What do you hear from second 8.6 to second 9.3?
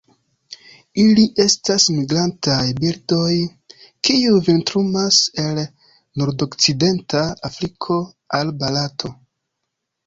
Barato.